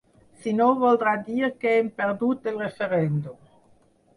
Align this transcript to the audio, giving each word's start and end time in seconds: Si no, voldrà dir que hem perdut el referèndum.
Si 0.45 0.53
no, 0.59 0.69
voldrà 0.83 1.13
dir 1.27 1.51
que 1.65 1.75
hem 1.81 1.91
perdut 2.01 2.51
el 2.53 2.59
referèndum. 2.65 3.37